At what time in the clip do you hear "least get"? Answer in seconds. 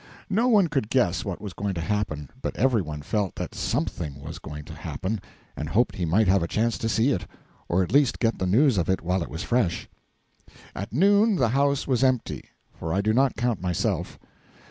7.91-8.39